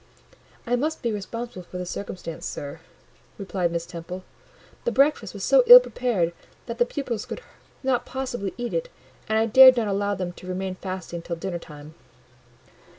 [0.65, 2.79] "I must be responsible for the circumstance, sir,"
[3.37, 4.23] replied Miss Temple:
[4.83, 6.33] "the breakfast was so ill prepared
[6.65, 7.41] that the pupils could
[7.83, 8.89] not possibly eat it;
[9.29, 11.93] and I dared not allow them to remain fasting till dinner time."